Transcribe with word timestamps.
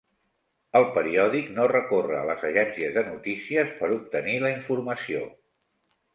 El 0.77 0.85
periòdic 0.95 1.51
no 1.57 1.67
recorre 1.71 2.17
a 2.21 2.23
les 2.31 2.47
agències 2.49 2.97
de 2.97 3.05
notícies 3.11 3.77
per 3.83 3.93
obtenir 3.99 4.35
la 4.47 4.53
informació. 4.57 5.23